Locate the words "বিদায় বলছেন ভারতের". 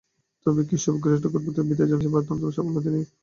1.69-2.31